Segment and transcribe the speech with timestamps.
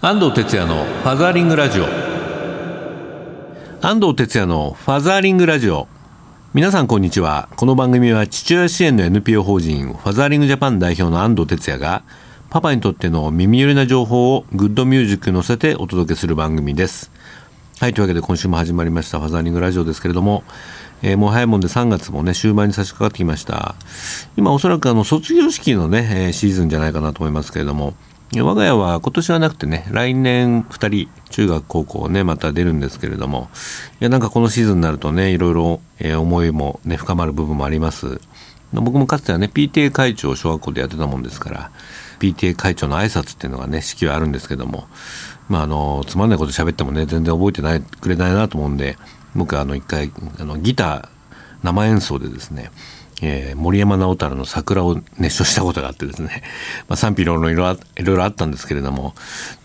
[0.00, 1.84] 安藤哲也のファザーリングラジオ。
[3.82, 5.88] 安藤哲也のファザーリングラジオ。
[6.54, 7.48] 皆さんこんにちは。
[7.56, 12.04] この番組は父親支援の NPO 法人ファザーリングジャパン代表の安藤哲也が
[12.48, 17.10] パパにとっての耳寄りな情報をグッドミュージックに乗せてお届けする番組です。
[17.80, 20.44] はいというわけで今週も始まりましたファザーリングラジオですけれども
[21.02, 23.74] えー、もう早いもんで3月もね終盤に差し掛かってきました。
[24.36, 27.94] 今おそらくあの卒業式のね、えー、シーズンじゃないかなと思いますけれども
[28.36, 33.48] 我が家は今年はなくてね来年2人中学高校ねまた出るんですけれども
[34.00, 38.20] いやなんかこのシーズンになるとねいろいろ、えー、思いもね深まる部分もあります。
[38.70, 41.70] 僕もかつてはね PTA 会長を小学校でやってたもんですから
[42.20, 44.88] PTA 会長の挨拶っていうのがね式はあるんですけども
[45.48, 48.98] まああのつまんないこと喋ってもね全然覚えてないくれないなと思うんで
[49.34, 51.08] 僕はあの一回あのギター
[51.62, 52.70] 生演奏でですね、
[53.22, 56.42] えー、森山直太朗の桜を熱唱したことがあってですね、
[56.88, 59.14] まあ、賛否両論いろいろあったんですけれども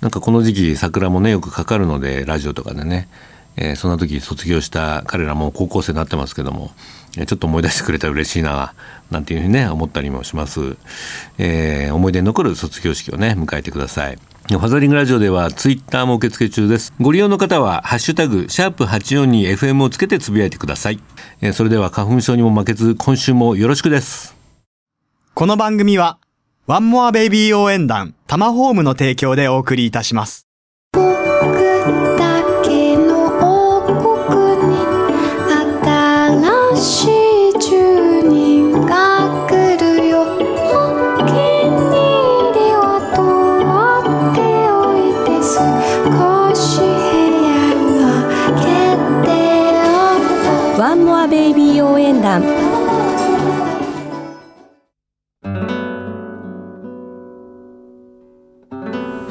[0.01, 3.07] なんかこの時期桜もねよくかかるのでラジオとかでね、
[3.55, 6.71] えー、そんな時卒業した彼らも高校生になってますけども
[7.13, 8.73] ちょっと思い出してくれたら嬉しいな
[9.11, 10.77] なんていうふうにね思ったりもします、
[11.37, 14.17] えー、思い出に残る卒業式をね迎えてください。
[14.49, 16.93] ファザリングラジオではツイッターも受付中です。
[16.99, 20.99] ご利用の方は、ハッシュタグ、シャープ 842FM をつけてつぶやいてください。
[21.39, 24.35] えー、それでは花粉症にも負けず、今週もよろしくです。
[25.33, 26.19] この番組は、
[26.67, 30.45] ワンモアベイビー応援団、タマホームの提供でお送りいたします。
[51.23, 51.29] ファ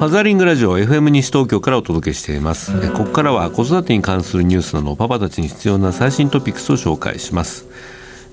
[0.09, 2.91] ザリングラジオ FM 西東京からお届けしています。
[2.93, 7.69] ここからは子育てに関するニュースなどパパたちに必要な最新トピックスを紹介します。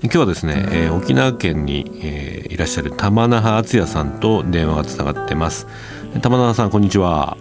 [0.02, 5.66] 今日はですね、えー、沖縄県に、えー、いらっしゃる玉那覇敦也さんと電話がつながってます。
[6.22, 7.36] 玉那覇さんこんにちは。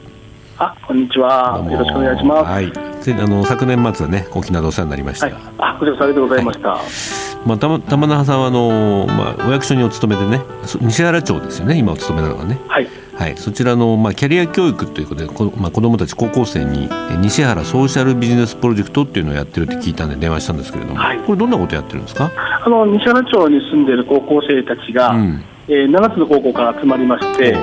[0.57, 1.65] あこんにちは。
[1.71, 2.43] よろしくお願いします。
[2.43, 7.47] はいあの昨年末はね沖縄でお世話になりました、はい、あこちらされでございました、はい。
[7.47, 10.43] まあ、玉玉那覇さんはあの、まあ、お役所にお勤めでね
[10.81, 12.59] 西原町ですよね今お勤めなのがね。
[12.67, 12.87] はい。
[13.19, 16.89] はい、そちらの、まあ、キャリア教育ということでこ、まあ、子どもたち高校生に
[17.19, 22.31] 西原ソーシャルビジネスプロジェクトっていうのをやってるって聞いたんで電話したんですけれども、はい、これどんなことやってるんですか？
[22.63, 27.57] あの西原町に住んでいる高校生たちが、うん、えー、7つの高校から集まりまして、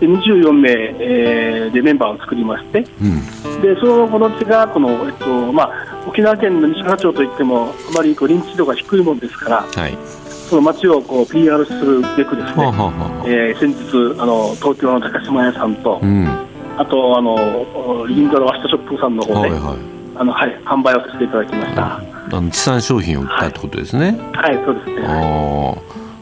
[0.00, 9.96] で24名、えー、でメンバーを作りまして、うん、でその子たちがこの、えっとまあ、沖縄県の西原町といってもあまりこう認知度が低いものですから、はい
[10.48, 12.64] その街をこう PR するべくですね、
[13.26, 16.26] えー、先日あの東京の高島屋さんと、うん、
[16.78, 21.98] あとあの銀座のワシタショップさんの方で、はいはいあのはい、販売をさせていただきました。
[21.98, 24.18] あの地産商品を売ったってことですね。
[24.32, 25.06] はい、はい、そうですね。
[25.06, 25.74] あ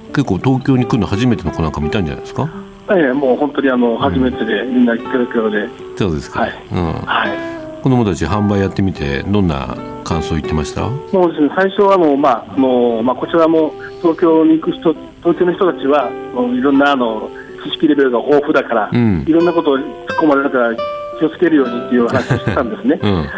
[0.09, 2.51] 結構東京に来るの初めての子なんか見たんじゃないですか？
[2.91, 5.69] ええ、もう本当にあの初めてで、みんなキョロキョロで。
[5.97, 6.41] そうですか。
[6.41, 6.53] はい。
[6.73, 6.93] うん。
[6.93, 7.83] はい。
[7.83, 10.89] 子供たち販売やってみてどんな感想言ってました？
[10.89, 14.93] もうですね最初はもう、まああのまあ、こちらも東京に行く人
[15.23, 17.31] 東京の人たちはいろんなあの
[17.65, 19.85] 知識レベルが豊富だから、うん、いろんなことを突っ
[20.19, 20.77] 込まれたから
[21.21, 22.99] 気をつけるようにっていう話をしてたんですね。
[23.03, 23.29] うん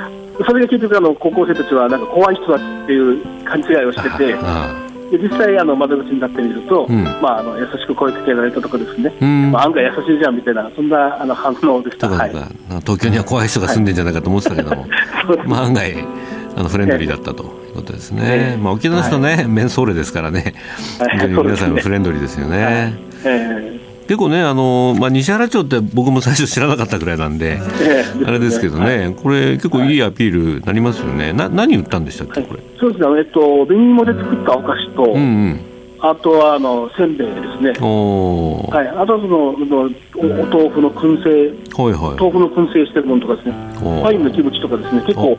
[0.46, 4.36] それが結局あの高校生たちはなんか怖い人だっていう勘違いをしてて、
[5.10, 12.30] で実際あの窓口になってみると、うん、まあ、あの優しく声かけられたところですね、うん、まあ、案外優しいじゃんみたいなそんなあの反応でした、はい、
[12.80, 14.90] 東京には怖い人が住んでんじゃないかと思ってたけども、はい、
[15.48, 15.94] まあ、案外
[16.56, 20.54] あのフレンドリーだったということですね、えー、まあ、沖縄の人ね、はい、メンソーレですからね、
[20.98, 22.94] 皆さんフレンドリーですよね。
[23.24, 23.77] えー
[24.08, 32.60] 結構ねあの、まあ、西原町って僕も最初知らなかったぐらいなんで、えー、あれですけどね、はい、これ結構いいアピールなりますよね、な何売ったんでしたっけ、これ？
[32.80, 35.20] そうですね、えっと、紅芋で作ったお菓子と、うんう
[35.50, 35.60] ん。
[36.00, 37.70] あとはあのせんべいですね。
[37.70, 38.88] はい。
[38.88, 43.54] あとそのお豆腐の燻製、はいはい、豆腐の燻製してるものとかですね。
[44.00, 45.02] パインのキムチとかですね。
[45.02, 45.36] 結構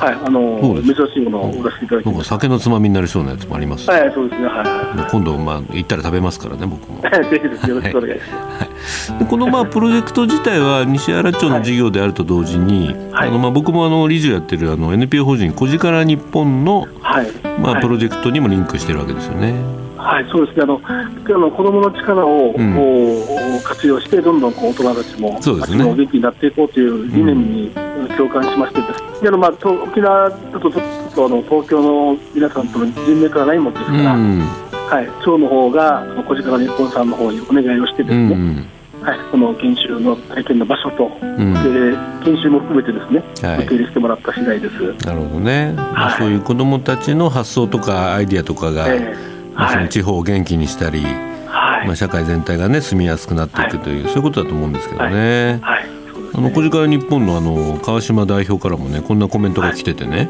[0.00, 2.28] はい、あの珍しいものを売らせていただきます。
[2.28, 3.90] 酒のつまみになりそうなやつもあります。
[3.90, 4.48] はい、そうですね。
[4.48, 5.10] はい。
[5.10, 7.02] 今度まあ行ったら食べますからね、僕も。
[7.04, 7.68] ぜひです。
[7.68, 9.12] よろしくお願いします。
[9.12, 17.26] はい、このまあプロジェクト自体は西原町の事業であると同時に、はい、あのまあ僕もあの理事をやってるあの NPO 法人小力日本の、はい、
[17.60, 19.54] まあプロジェクトにもリンクしてるわけですよね。
[20.00, 20.62] はい、そうですね。
[20.62, 25.84] あの、あの子供の力を、うん、活用して、どんどんこう大人たちも、そうですね。
[25.84, 27.70] 元気になっていこうという理念に
[28.16, 29.22] 共感しましてです。
[29.22, 34.14] で、まあ、沖縄だと、ちょっと、あの、東京の皆さんとの人脈がないもんですから。
[34.14, 38.34] うん、はい、町の方が、小力日本さんの方にお願いをしてですね。
[38.34, 38.66] うん
[39.02, 51.02] はい、この研修の体験の場所と、うん、で研修も含めてですね、はい、受け入れしてもらった次第ですなるほどね、はい、そういう子どもたちの発想とかアイディアとかが、えー、まあ、その地方を元気にしたり、
[51.46, 51.86] はい。
[51.86, 55.58] まあ、社会全体がね住みやすくなっていくという、そういうことだと思うんですけどね。
[55.62, 56.00] はい。
[56.32, 60.28] あの小力日本のあの川島代表からもねこんなコメントが来ててね、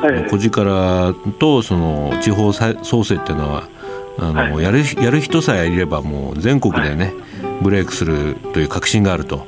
[0.00, 3.68] はい、小力とその地方創生っていうのは
[4.18, 7.12] あの、やるやる人さえいればもう全国でね、
[7.62, 9.46] ブレイクするという確信があると、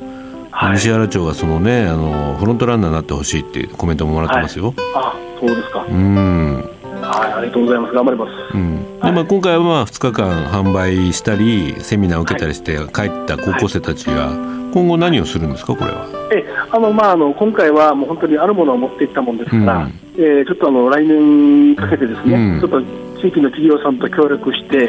[0.51, 4.75] はい、西原町はそのねあのフロントランナーになってほしいっていうコメントももらってますよ。
[4.95, 5.87] あそうですか。
[5.89, 6.74] うん
[7.15, 7.95] はい、ありがとうございます。
[7.95, 8.57] 頑張ります。
[8.57, 9.01] うん。
[9.01, 14.55] で、まあ、今回はまあ、2日間販売したり、セミナーを受けたりして、帰った高校生たちが。
[14.75, 16.07] 今後何をするんですか、これは。
[16.33, 19.77] え、あの、まあ、あの、今回はもう本当にあるものを持っていったもんですから。
[19.77, 22.83] うん、えー、ちょっとあの、来年かけてですね、うん、ちょっと
[23.21, 24.89] 地域の企業さんと協力して。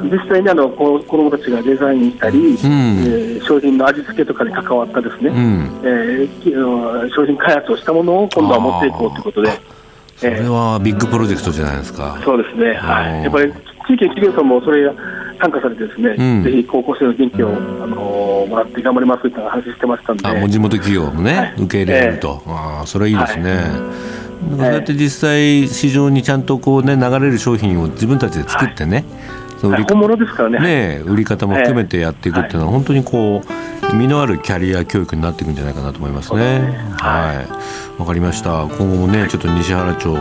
[0.00, 9.77] 実際にあの子どもたちがデザインしたり、うん、えー、商品の味付けとかに関わったですね、うん、えー、商品開発をしたものを今度は持っていこうということで。
[10.18, 12.18] それはビッグプロジェクトじゃないですか。
[12.24, 12.74] そうですね。
[12.74, 13.22] はい。
[13.22, 14.90] やっぱり地域の企業さんもそれ
[15.40, 17.52] 参加されてですね、うん、ぜひ高校生の元気を、あ
[17.86, 20.28] のー、もらって頑張りますといった話してましたんで。
[20.28, 22.42] あ、もう地元企業もね、はい、受け入れると。
[22.46, 23.52] えー、ああ、それはいいですね。
[23.54, 29.04] はいそうやって実際市場にちゃんとこうね流れる商品を自分たちで作ってね、はい、
[29.60, 30.98] 本物ですからね。
[30.98, 36.60] ね売り方も含めてやっていくっていうのは本当にこう実のあるキャリア教育になっていくんじゃないかなと思いますね。
[36.98, 37.44] は
[37.98, 38.00] い。
[38.00, 38.62] わ、かりました。
[38.62, 40.16] 今後もねちょっと西原町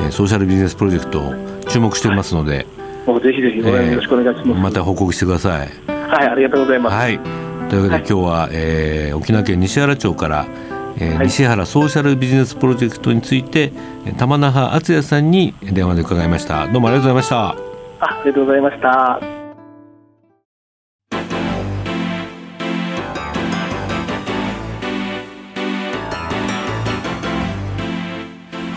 [0.00, 1.32] えー、ソーシャルビジネスプロジェクト
[1.68, 2.66] 注目していますので、
[3.06, 5.68] もうぜひぜひよろしくお願いします、また報告してください。
[5.88, 7.18] はいありがとうございます、はい、
[7.68, 10.46] というわけで、今日は、えー、沖縄県西原町から
[10.96, 13.72] えー、はい、西原ソーシャルビジネスプロジェクトについて
[14.16, 16.68] 玉那覇敦也さんに電話で伺いました。
[16.68, 17.73] どうもありがとうございました
[18.06, 19.20] ありがとうございました。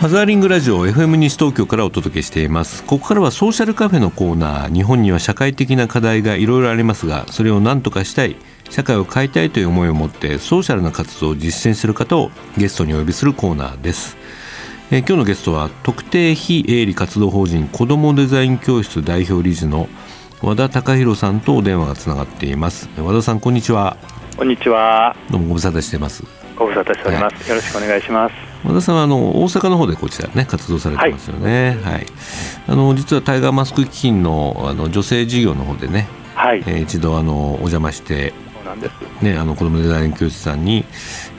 [0.00, 2.84] ハザーリングラジオ FM 西東京からお届けしています。
[2.84, 4.72] ここからはソーシャルカフェのコーナー。
[4.72, 8.36] 日本には社会的な課題がいろいろありますがそれを何とかしたい
[8.70, 14.16] 社会を変えたいという思いを持ってソーシャルな活動を実践している方をゲストにお呼びするコーナーです、
[14.90, 19.86] えー、今日のゲストは特定非営利活動法人子どもデザイン教室代表理事の
[20.42, 22.88] 和田隆弘さんとお電話がつながっています。
[22.96, 23.98] 和田さんこんにちは。
[24.38, 25.14] こんにちは。
[25.30, 26.24] どうもご無沙汰しています。
[26.56, 28.34] ご無沙汰しております、はい、よろしくお願いします。
[28.64, 31.78] 和田さんはあの大阪の方でこちらね活動されてますよね。
[31.82, 31.92] はい。
[31.92, 32.06] はい、
[32.68, 38.32] あの実はタイガーマスク基金のあの女性事業の方でね、はい、えー、一度あのお邪魔して。
[38.64, 39.24] なんです。
[39.24, 40.84] ね、あの子どもデザイン教室さんに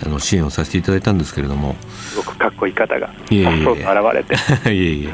[0.03, 1.75] あの支援をさせていただいたんですけれども。
[2.09, 4.35] すごくかっこいい方がいえいえ現れて。
[4.73, 5.13] いえいえ、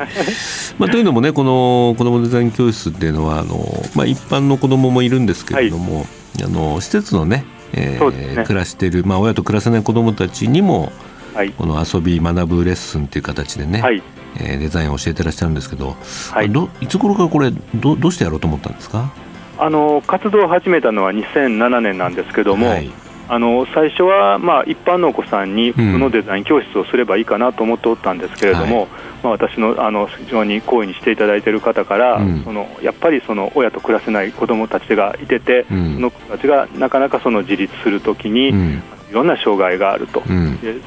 [0.77, 7.45] まあ、というのもねこの子どもデザイン教室っていうのはあの、まあ、一般の子どももいるんですけれども、はい、あの施設のね
[7.77, 10.93] えー、ね、暮らしている、まあ、親と暮らせない子どもたちにも
[11.35, 14.01] はい、この遊び学ぶレッスンという形でね、はい、
[14.39, 15.97] えー、デザインを教えてらっしゃるんですけど、
[16.31, 19.11] はい、どいつ頃からこれどどうしてやろうと思ったんですか？
[19.57, 22.89] あの活動を始めたのは2007年なんですけども、はい、
[23.27, 38.53] あの最初は、まあ、一般のお子さんに普通のデザイン教室をすればいいかなと思っておったんですけれども、うんまあ、私のあの非常に好意にしていただいている方から、うん、そのやっぱりその親と暮らせない子どもたちがいてて、うん、その子たちがなかなかその自立するときに、い
[39.11, 40.21] ろんな障害があると、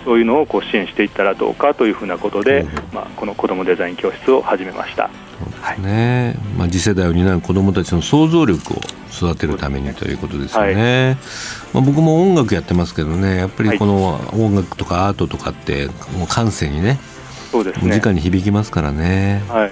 [0.04, 8.76] そういうのをこう支援していったらどうかというふうなことで、うん、まあ、この子どもデザイン教室を始めましたそうですね、はい、まあ、次世代を担う子どもたちの想像力を
[9.12, 11.14] 育てるためにということですよね、はい、
[11.74, 16.98] まあ、僕も音楽やってますけどねやっぱりこの音楽とかアートとかってもう感性にね
[17.50, 17.98] そうですね。
[17.98, 19.42] 直に響きますからね。
[19.48, 19.70] はい。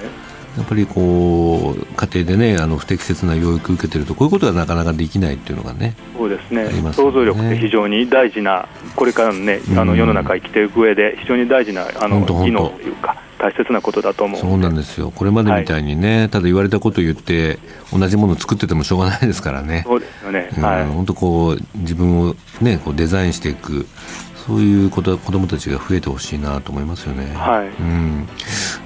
[0.57, 14.41] やっぱりこう家庭でねあの不適切な養育を受けてるとこういうことがなかなかできないっていうのがねそうですね、ね、想像力って非常に大事なこれからのねあの世の中生きていく上で非常に大事なあの技能というか大切なことだと思う。
[14.41, 15.13] そうなんですよ。
[15.15, 17.61] これまでみたいにね、はい、ただ言われたことを言って
[17.93, 19.85] 同じものを作っててもしょうがないですからね。
[19.87, 23.87] そうですよね、はい、本当こう自分をねこうデザインしていく
[24.47, 27.35] そういうこと子どもたちが増えてほしいなと思いますよね。
[27.35, 27.67] はい。
[27.67, 28.29] うん。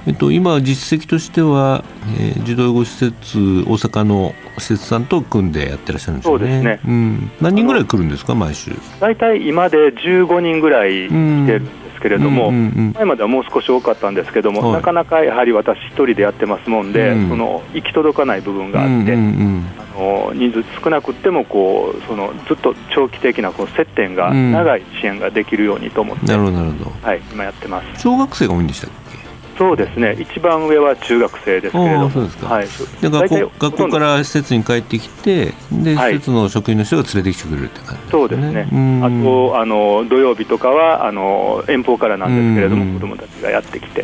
[0.07, 1.83] えっと、今、実績としては、
[2.19, 6.45] えー、児童養護施設、大阪の施設さんと組んでやってらっしゃるんですよね。
[6.45, 6.79] そうですね。
[6.83, 8.71] うん、何人ぐらい来るんですか、毎週？
[8.99, 19.65] 大体今で15人ぐらい来てるんけれども、うんうんうん、前まではもう少し多かったんですけども、はい、なかなかやはり私一人でやってますもんで、うん、その行き届かない部分があって、うんうんうん、
[19.95, 28.01] の人数少なくてもこうそのずっと長期的なこう接点が長い支援ができるようにと思って、うん、なるほどなるほど、はい、今やってます。
[28.01, 29.20] 小学生が多いんでしたっけ？
[29.61, 30.17] そうですね。
[30.19, 32.09] 一番上は中学生ですけれども。
[32.09, 32.67] そうですか、はい、
[32.99, 38.67] で学校学校から施設に帰ってきてで、施設の職員の人が連れてきてくれるって感じ、ね、そうですね。
[39.03, 44.01] あとあの土曜日とかはあの遠方からなんですけれども子どもたちがやってきて、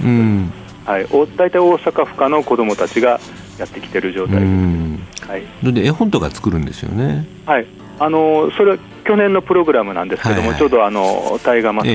[0.86, 3.20] はい、大体大阪府下の子どもたちが
[3.58, 7.26] やってきてる状態です、はい、で絵本とか作るんですよね。
[7.48, 7.66] はい。
[8.00, 11.88] あのそれは去年のプログラムなんですけども、はいはい、ちょうどあのタイガーマス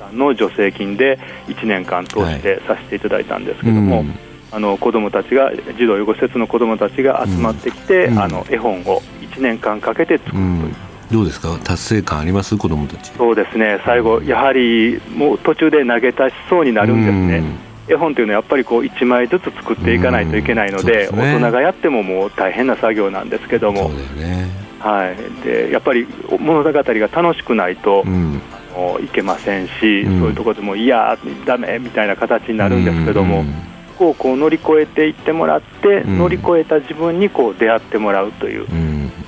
[0.00, 1.18] さんの助成金で
[1.48, 4.06] 1年間通してさせていただいたんですけども、はい
[4.52, 10.42] あの子どもたちが児童養護施設の子どもたちが集まってきて、うん、あの絵本を1年間かけて作るという。
[10.42, 10.76] うん。
[11.10, 11.58] どうですか？
[11.64, 12.56] 達成感あります？
[12.56, 13.10] 子どもたち。
[13.16, 13.80] そうですね。
[13.84, 17.42] 最後やはりもう途中で投げ出しそうになるんですね、
[17.88, 26.06] 絵本というのはやっぱりこう1枚ずつ作っていかないといけないので、でね、大人がやってももう大変な作業なんですけども、ね、はい、でやっぱり
[26.38, 28.40] 物語が楽しくないと、うん、
[28.74, 31.16] あのいけませんし、うん、そういうところでもいや、
[31.46, 33.54] だめみたいな形になるんですけども、うん、
[33.98, 38.66] こうこう乗り越えていってもらって、乗り越えた自分にこう出会ってもらうという、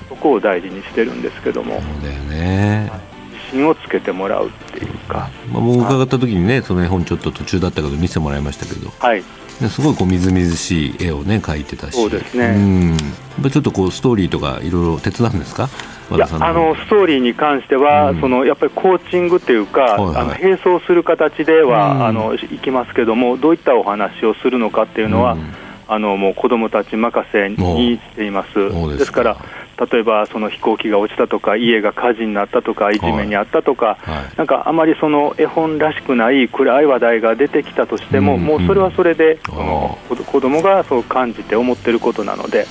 [0.09, 1.81] そこを大事にしてるんですけども。
[1.81, 3.17] そうだよね、はい
[3.51, 9.23] 信をつけてもらうっていうか、まあ、僕伺った時にねその絵本ちょっと途中だったけど見せてもらいましたけど、はい、
[9.71, 11.95] すごいこうみずみずしい絵をね描いてたし。
[11.95, 12.47] そうですね。
[13.41, 13.51] うん。
[13.51, 15.69] ちょっとこうストーリーとかいろいろ手伝うんですか？
[16.15, 25.53] いやあのストーリーに関しては、うん、そのやっぱりコーチングっていうか、はいはい、あの並走する形では、うん、あのいきますけども、どういったお話をするのかっていうのは、うん、
[25.89, 28.99] あのもう子どもたち任せにしています。
[28.99, 29.23] ですか。
[29.23, 29.37] ら
[29.91, 32.99] 例えばその飛行機が落ちたとか、家が火事になったとか、い。
[32.99, 34.15] じめにあったとか、はい。
[34.15, 38.41] はい、なんかあまりその絵本らしくない暗い話題が出てきたとしても、うん。
[38.41, 42.67] うん、もうそれはそれで、その子供がそう感じて思ってることなので、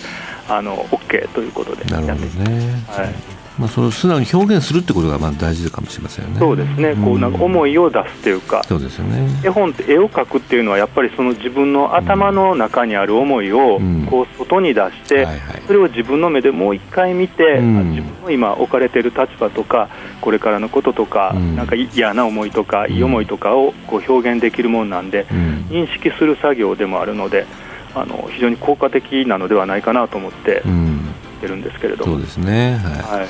[0.48, 1.92] あの OK ということで。
[1.92, 2.36] やってます。
[2.36, 2.84] ね。
[2.88, 3.46] はい。
[3.58, 6.40] まあ、その素直に表現するってことがまあ大事かもしれませんよね。
[6.40, 9.28] そうですね、こうなんか思いを出すというか、そうですよね。
[9.46, 15.26] 絵本って絵を描くっていうのは、やっぱりその自分の頭の中にある思いをこう外に出して、
[15.68, 19.88] それを自分の目でもう一回見て、自分の今置かれている立場とか、
[20.20, 25.28] これからのこととか、なんか嫌な思いとか、いい思いとかをこう表現できるものなんで、
[25.70, 27.46] 認識する作業でもあるので、
[27.96, 30.64] あの非常に効果的なのではないかなと思って。
[31.42, 32.14] てるんですけれども。
[32.14, 32.78] そうですね。
[32.78, 33.20] はい。
[33.20, 33.28] はい、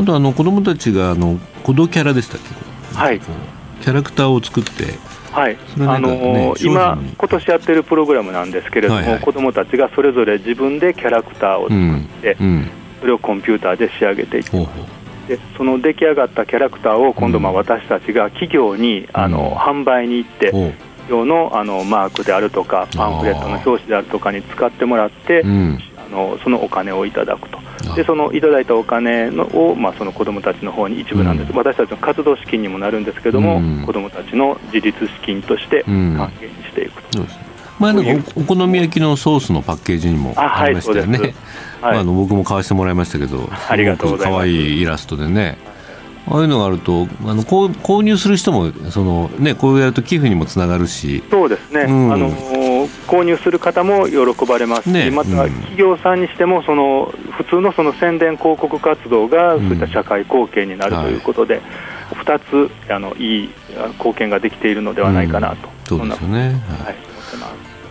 [0.00, 2.96] あとあの子供たちがあの子供キャラでしたっけ？
[2.96, 3.20] はい。
[3.20, 4.98] キャラクターを作って。
[5.32, 15.28] はい、あのー、今、今年やってるプログラムなんですけれども、はいはい、子どもたちがそれぞれ自分でキャラクターを作って、うんうん、それをコンピューターで仕上げていきます。
[15.28, 20.74] でその出来上がったキャラクターを今度、まあ私たちが企業に、あの販売に行って、
[21.10, 25.42] 企業のあのマークであるとか、パンフレットの表紙であるとかに使ってもらって、
[26.10, 27.58] のそのお金をいただくと、
[27.96, 37.20] でそのいただいたお金のを、まあ、その子どもたちの方に一部なんです、うん、私たちの活動資金にもなるんですけども、うん、子どもたちの自立資金として還元していくと。
[37.20, 37.28] うん
[37.80, 41.18] 前なんかお好み焼きのソースのパッケージにもありましたよね。
[41.18, 41.32] はい、
[41.80, 44.38] はい、あの僕も買わせてもらいましたけど、ありがとうございます。
[44.40, 45.56] 可愛いイラストでね。
[46.26, 51.22] ああいうのがあるとあのこう購入する人もその、ね、こうやると寄付にもつながるし。
[51.30, 52.30] そうですね、うん、あの
[53.06, 63.50] 購入する方も喜ばれますし、ね、また企業さんにしてもその普通のその宣伝広告活動がそういった社会貢献になるということで、うんはい、2つあのいい
[63.98, 66.40] 貢献ができているのではないかなと、うん、そうですよね。
[66.40, 66.54] はい、は
[66.92, 67.10] い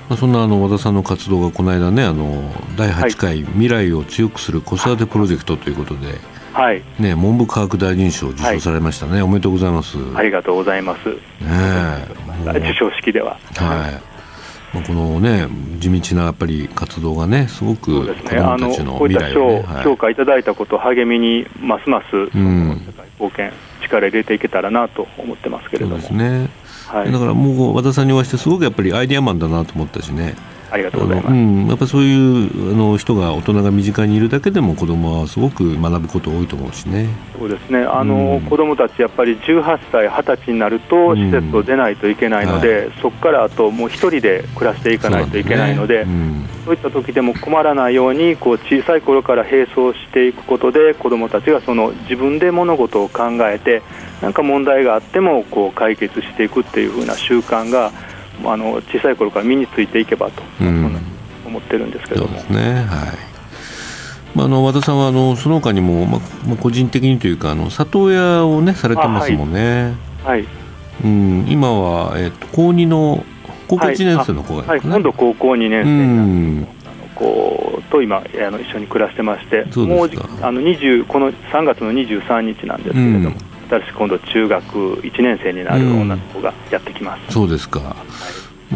[0.10, 6.20] まあ、そんなあの和田さんの活動がこの間ねあの第8回未来を強くする子育てプロジェクトということで、
[6.60, 9.98] はい、ね、文部科学大臣賞を受賞されましたね、はい、おめでとうございます。
[10.14, 11.10] ありがとうございます。
[11.10, 11.16] ね、
[12.52, 13.38] 授賞式では。
[13.56, 14.10] はい。
[14.74, 15.48] まあ、このね
[15.80, 23.52] 地道なやっぱり活動がねすごく子どもたちの未来を、ね、はい、評価いただいたことを励みにますます、うん、社会貢献
[23.82, 25.94] 力入れていけたらなと思ってますけれども。
[25.94, 26.50] そうですね。
[26.88, 30.36] はい、だからもう和田さんにお会いしてすごくやっぱりアイデアマンだなと思ったしね。
[30.72, 31.34] ありがとうございます。
[31.34, 37.10] うん、やっぱそういうあの人が大人が身近にいるだけでも子供はすごく学ぶこと多いと思うしね。
[37.38, 37.80] そうですね。
[37.80, 46.06] あの、うん、子供たちやっぱり18歳20歳になると施設を出ないといけないので、うんはい、そこからあともう一人で暮らしていかないといけないので、
[46.66, 53.82] そう、いった時でも困らないようにこう小さい頃から並走していくことで子供たちがその自分で物事を考えて
[54.22, 57.92] なんか問題があってもこう解決していくっていう風な習慣が
[58.46, 61.02] あの小さい頃から身についていけばと、うん、
[61.46, 62.38] 思ってるんですけども。
[62.50, 62.86] ね。
[62.88, 63.30] はい。
[64.36, 69.96] まあ、あの和田さんはあのその他にも、まあ、個人的にというかあの里親を、ね、されてますもんね。
[70.24, 70.46] はい、
[71.04, 73.26] うん、今は、えーと、高2の
[73.68, 76.80] 高校1年生の子が、はい、今度高校2年生になって、
[77.20, 80.10] 子と今あの一緒に暮らしてましてもう
[80.42, 83.36] あの20この3月の23日なんですけれども、
[83.70, 87.96] 私今度中学1年生になる女の子がやってきます、うん、そうですか、は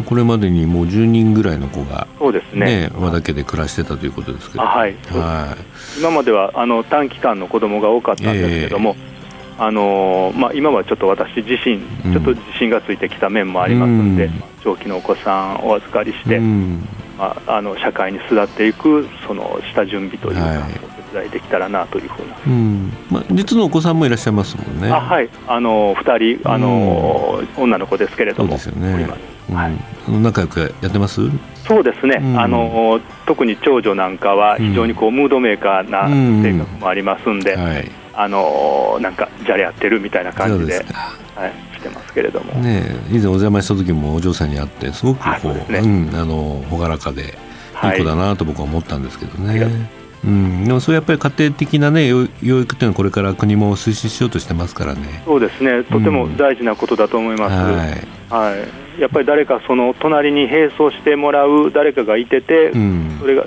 [0.02, 2.88] これまでにもう10人ぐらいの子が、そうですね。
[2.88, 5.56] ね和田家で暮らしてたということですけど、はい、は
[5.96, 11.80] い、今まではあの短期間の子供が多かったんですけども、えー、あのまあ、今はちょっと私自身、
[12.12, 20.72] ちょっと自信がついてきた面もありますので、うん、長期のお子さんをお預かりして、うん、まあ、あの社会に巣立っていくその下準備というか、はい、
[21.14, 22.92] 伝いできたらなというふうな、うん。
[23.10, 24.90] まあ、実のお子さんもいらっしゃいますもんね。
[24.90, 25.28] あはい。
[25.46, 29.08] あの2人あの、女の子ですけれども、そうですよね。
[29.52, 29.72] はい、
[30.22, 31.20] 仲良くやってます？
[31.66, 36.08] そうですね、うん、あの特に長女なんかは非常にこう、ムードメーカーな
[36.42, 40.84] 性格もありますんで、うんはい、あのなんかじゃれ合ってるみたいな感じで。
[41.34, 49.64] はい、してますけれども、ね、以前お邪魔した時もお嬢さんに会ってすごくこう、ね、うん、あの朗らかでいい子だなと僕は思ったんですけどね。
[49.64, 55.22] はいうん、でもそうやっぱり家庭的な、ね、養育っていうのはこれから国も推進しようとしてますからね。
[55.24, 58.66] そうですね、とても大事なことだと思います、うん、はい、は
[58.98, 63.44] い、やっぱり誰かその隣に並走してもらう誰かがいてて、うん、それが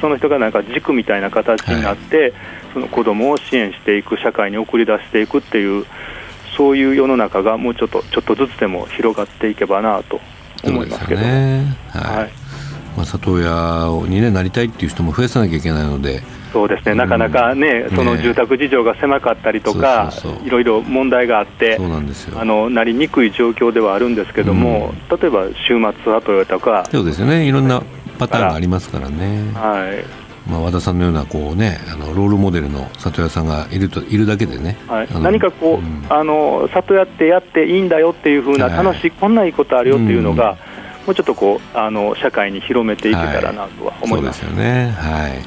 [0.00, 2.32] その人がなんか軸みたいな形になって、はい、
[2.72, 5.84] その子供を支援していく、社会に送り出していくっていう、
[6.56, 10.20] そういう世の中がもうちょっとちょっとずつでも広がっていけばなと
[10.64, 11.20] 思いますけど。
[11.20, 11.76] ね。
[11.90, 12.43] はい、はい
[12.96, 16.22] まあ、里親に、ね、なりたいっていう人も増やさなきゃいけないので。
[16.52, 20.12] そうですね、うん、なかなかね、その住宅事情が狭かったりとか、
[20.44, 22.40] いろいろ問題があって、そうなんですよ。
[22.40, 27.82] あのなりにくい状況ではあるんですけども、うん、例えば週末里親とか、そうですよね、いろんな
[28.20, 29.50] パターンがありますからね。
[29.54, 30.24] はい。
[30.48, 40.73] まあ、和田さんのようなこう、ね、あのロールモデルの里親さんがいるといるだけでね、はい、何かこう、うん、あの里親ってやっていいんだよっていうふうな、楽しい、こんないいことあるよっていうのが、うん
[41.06, 44.90] もうちょっとこうあの社会に広めていけたらなとは思います、はい、ね。
[44.90, 45.38] はい。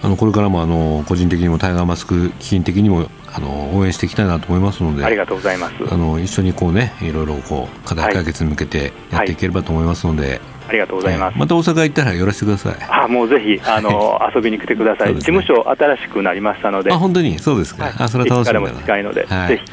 [0.00, 5.04] あのこれからもあの個人的にもタイガーマスク基金的にもあの応援していきたいなと思いますので。
[5.04, 5.74] ありがとうございます。
[5.90, 10.30] あの一緒にこうねいろいろこう課題解決に向けてやっていければと思いますので、はい。
[10.30, 12.76] はい、ありがとうございます、また大阪行ったら寄らせてください。
[12.88, 19.72] あもうぜひあの遊びに来てください、ね、事務所新しくなりましたのであ本当にそうですか、あそれは楽しみだな近いので、ぜひ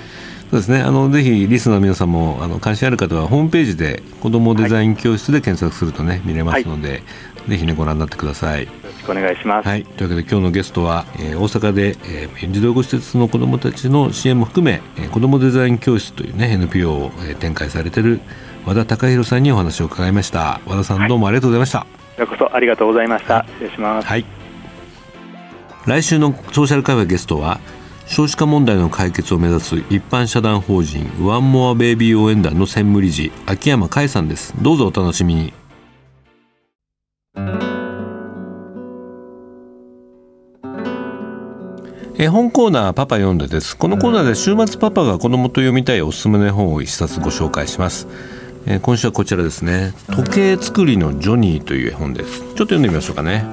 [0.52, 0.82] そうですね。
[0.82, 6.96] あのぜひリスナーの皆さんもあの関心ある方はホームページで子どもデザイン教室で検索するとね、見れますので、は
[7.48, 8.64] い、ぜひねご覧になってください。
[8.64, 18.22] よろしくお願いします、はい、というわけで今日のゲストは、えー、大阪で、えー、児童養護施設の子どもたちの支援も含め、えー、子どもデザイン教室というね NPO を、えー、展開されている
[18.66, 20.62] 和田隆弘さんにお話を伺いました。
[20.66, 24.08] 和田さんどうもありがとうございました、はい、こそありがとうございました、失礼します。
[24.08, 24.25] はい。
[25.86, 27.60] 来週のソーシャル会話ゲストは
[28.07, 34.53] 少子化問題の解決を目指す一般社団法人ワンモアベイビー応援団の専務理事秋山海さんです。
[34.61, 35.53] どうぞお楽しみに。
[42.18, 43.75] 絵本コーナーパパ読んでです。
[43.75, 48.07] このコーナーで週末パパが子供と読みたいおすすめの絵本を一冊ご紹介します。
[48.68, 49.94] え今週はこちらですね。
[50.15, 52.39] 時計作りのジョニーという絵本です。
[52.39, 53.46] ちょっと読んでみましょうかね。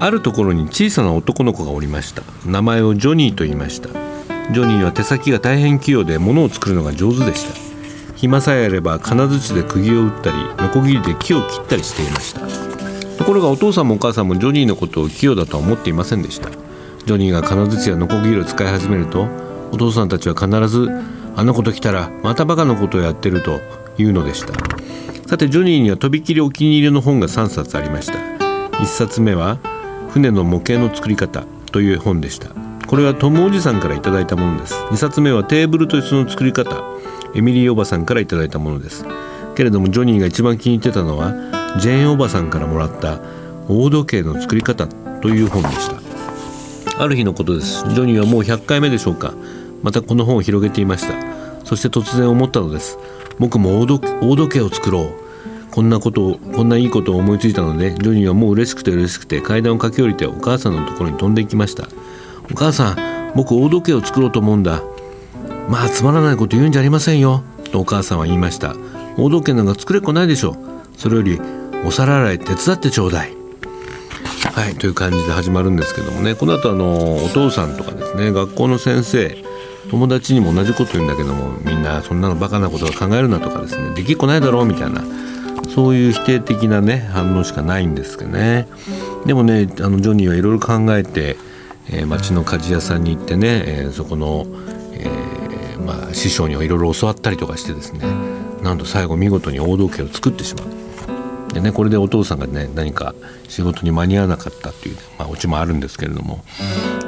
[0.00, 2.22] あるところに小さな男の子がおりました。
[2.46, 3.88] 名前をジョニーと言いました。
[4.52, 7.54] ジョニーは手先が大変器用で物を作るのが上手でした。
[8.14, 12.40] 暇さえあれば金槌で釘を打ったりノコギリで木を切ったりしていました。
[13.18, 16.50] ところがお父さんもお母さんもジョニーのことを器用だとは思っていませんでした。
[16.50, 19.26] ジョニーが金槌やノコギリを使い始めると
[19.72, 20.88] お父さんたちは必ず
[21.36, 23.60] 「あの子と来たらまたバカなことをやってる」と
[23.96, 24.52] 言うのでした。
[25.26, 28.18] さてジョニーにはとびきりお気に入りの本が3冊ありました。
[28.78, 29.58] 1冊目は
[30.10, 32.50] 船の模型の作り方という本でした。
[32.86, 34.74] これはトムおじさんからいただいたものです。
[34.74, 36.82] 2冊目はテーブルと椅子の作り方
[37.34, 39.04] エミリーおばさんからいただいたものです。
[39.54, 41.32] けれどもジョニーが一番気に入ってたのは
[41.78, 43.20] ジェーンおばさんからもらった
[43.68, 44.86] 大時計の作り方
[45.20, 47.02] という本でした。
[47.02, 47.84] ある日のことです。
[47.90, 49.34] ジョニーはもう100回目でしょうか。
[49.82, 51.14] またこの本を広げていました。
[51.64, 52.98] そして突然思ったのです。
[53.38, 55.27] 僕も大時計を作ろう。
[55.70, 61.88] こんなことをこんないいことを思いついたのでジョニーはもう嬉しくて嬉しくて階段を駆け下りてお母さんのところに飛んでいきました。
[62.50, 64.82] お母さん僕大時計を作ろうと思うんだ。
[65.68, 67.42] まあつまらないこと言うんじゃありませんよ。
[67.70, 68.74] とお母さんは言いました。
[69.16, 70.56] 大時計なんか作れっこないでしょ。
[70.96, 71.40] それより
[71.84, 73.32] お皿洗い手伝ってちょうだい。
[74.54, 76.34] はいという感じで始まるんですけどもね。
[76.34, 79.36] この後あのお父さんとかですね学校の先生
[79.90, 85.02] 友達にも同じこと言うんだけどもみんなそんなのバカなことは考えるなとかですねできっこないだろうみたいな。
[85.78, 88.66] そういう否定的なね反応しかないんですけどね。
[89.26, 91.36] でもねあのジョニーはいろいろ考えて、
[91.88, 94.44] えー、町の鍛冶屋さんに行ってね、えー、そこの、
[94.94, 98.00] えー、まあ、師匠にはいろいろ教わったりとかしてですね
[98.60, 101.54] なんと最後見事に大時計を作ってしまう。
[101.54, 103.14] でねこれでお父さんがね何か
[103.48, 106.42] 仕事に間に合わなかったっていう、まあ、オチもあるんですけれども、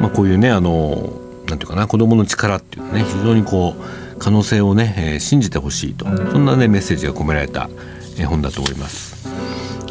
[0.01, 1.13] まあ、こういうねあの
[1.49, 6.05] なんていうかな子供の力っていうのはね非常にこう可能性をね、えー、信じてほしいと。
[6.05, 7.69] そんなねメッセージが込められた
[8.21, 9.29] 絵本だと思います。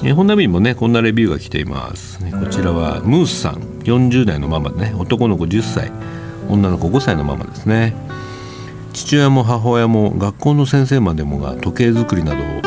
[0.04, 2.20] 絵本ナビもねこんなレビューが来ています。
[2.20, 3.56] こちらはムースさん。
[3.84, 4.94] 40代のママでね。
[4.98, 5.92] 男の子10歳。
[6.48, 7.96] 女の子5歳のママですね。
[8.94, 12.62] 父親も母親も学校の先生までもが時計作りなどを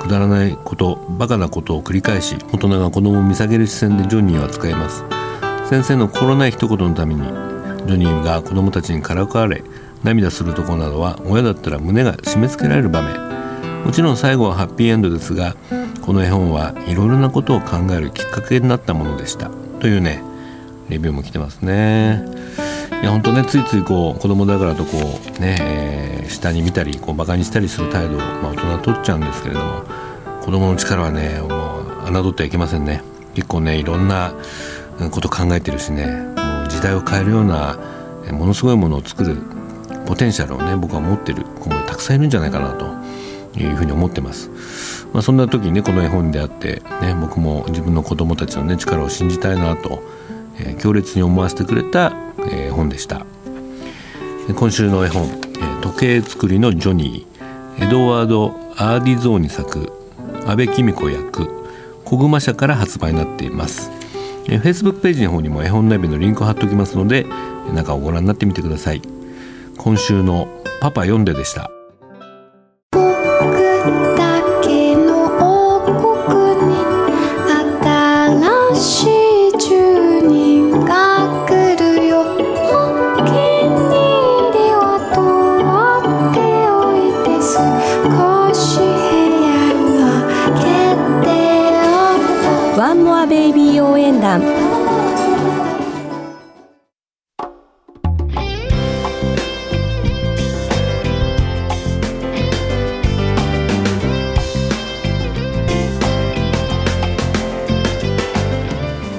[0.00, 5.04] くだらないことバカなことを繰り返し大人が子供を見下げる視線でジョニーは使います。
[5.68, 9.62] 先生の心ない一言のためにジョニーが子供たちにからかわれ
[10.02, 13.31] 涙するところなどは親だったら胸が締め付けられる場面。
[13.84, 15.56] もちろん最後はハッピーエンドですが
[16.02, 19.50] この絵本はいろいろなことを考えるきっかけになったものでした。
[19.80, 20.22] というね
[20.88, 22.24] レビューも来てますね。
[23.02, 29.82] いや本当ねついついこう子供だからとこうね、えー、下に見たりこうバカにしたりする態度を、まあ、大人は取っちゃうんですけれども
[30.42, 33.02] 子供の力はねもう侮ってはいけませんね。
[33.34, 34.34] 結構ねいろんな
[35.10, 37.78] こと考えてるしねもう時代を変えるような
[38.30, 39.36] ものすごいものを作る
[40.06, 43.01] ポテンシャルをね僕は持ってる子もたくさんいるんじゃないかなと
[43.56, 44.50] いうふうに思ってます。
[45.12, 50.02] まあ、そんな時にねこの絵本であって、ね、僕も自分の子供たちの、ね、力を信じたいなと、
[50.58, 52.12] えー、強烈に思わせてくれた、
[52.50, 53.26] えー、本でした。
[54.56, 57.32] 今週の絵本、えー、時計作りのジョニー」
[57.84, 59.92] エドワード・アーディゾーニ作
[60.46, 61.48] 阿部公子役
[62.04, 63.90] 小熊社から発売になっています、
[64.46, 67.24] えー、Facebook ページの方にも絵本ナビのリンクを貼っておきますので
[67.72, 69.00] 中をご覧になってみてください。
[69.78, 70.48] 今週の
[70.80, 71.81] パパ読んででした。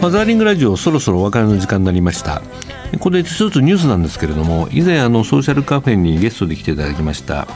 [0.04, 2.42] ファザーリングラジオそろそろお別れの時間になりました。
[3.00, 7.48] これ一つニュースなんですけれども以前あのソーシャルカフェにゲストで来ていただきました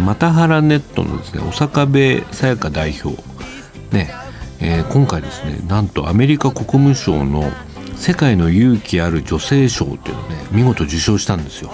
[0.00, 3.16] またはらネットのですね小坂部さやか代表。
[3.92, 4.10] ね、
[4.58, 7.44] えー、今回ですねなんとアメリカ国務省の
[7.94, 11.70] 世界の勇気ある女性賞っていうのをね見事受賞したんですよ。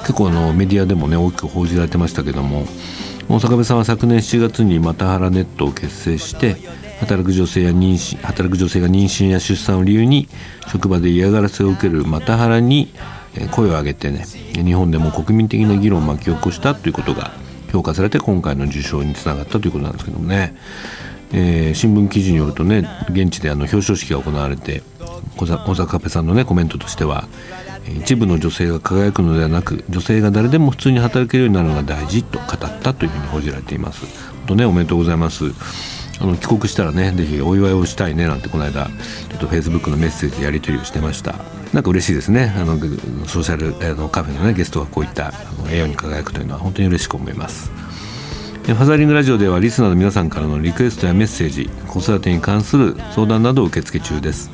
[0.00, 2.64] 結構あのメディアでもね大きく報じられてましたけども
[3.28, 6.56] 大阪部さんは昨年7月にまたはらネットを結成して
[7.02, 10.28] 働く女性や妊娠働く女性が妊娠や出産を理由に
[10.68, 12.92] 職場で嫌がらせを受けるマタハラに
[13.50, 17.32] 声を上げてね日本でも国民的な議論を巻き起こしたということが
[17.72, 20.54] 評価されて今回の受賞につながったということなんですけどもね、
[21.32, 24.82] えー、新聞記事によるとね現地であの表彰式が行われて
[25.36, 27.26] 小坂部さんのねコメントとしては
[27.88, 32.48] 一部の女性が輝くのではなく女性が誰でも普通に働けるようになるのが大事と語っ
[32.80, 34.06] たというふうに報じられています。
[34.46, 36.01] 本当ねおめでとうございます。
[36.22, 41.34] あの帰国したらねぜひお祝いをしたいねなんてこの間ちょっとフェイスブックのメッセージやり取りをしてました。
[41.72, 42.54] なんか嬉しいですね。
[42.56, 42.78] あの
[43.26, 47.70] ソーシャルあのカフェのねゲストがこういったあの栄養に輝くというのは本当に嬉しく思います。
[48.64, 54.50] ファザリングラジオではリスナーの皆さんからのリクエストやメッセージ子育てに関する相談などを受け付け中です。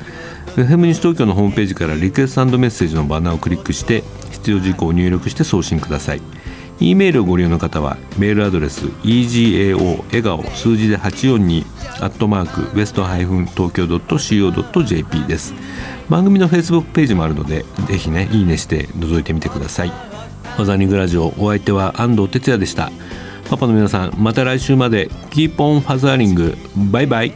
[0.55, 6.21] FM 西東京のホームページからリクエストメッセージのバナーをクリックして必要事項を入力して送信ください。
[6.81, 11.65] E メールをご利用の方はメールアドレス egao 笑顔数字で842
[12.03, 15.53] アットマークウエストハイフン東京 .co.jp です。
[16.09, 19.89] 番組の Facebook ページもあるのでぜひねいいねして覗いてみてください。
[19.89, 22.91] ファザーリングラジオお相手は安藤哲也でした。
[23.49, 26.57] パパの皆さんまた来週まで Keep on fathering。
[26.91, 27.33] バイバイ。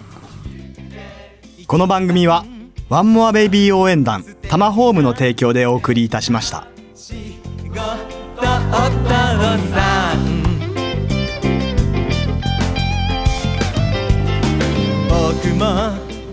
[1.67, 2.45] この番組は
[2.88, 6.67] ワンモアベイビー応援団タマホームの提供でお送りいたしました。
[8.73, 9.07] お父
[9.71, 10.17] さん。
[15.07, 15.63] 僕も。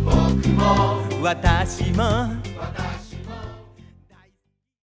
[0.04, 0.62] 僕も。
[1.22, 2.49] 私も。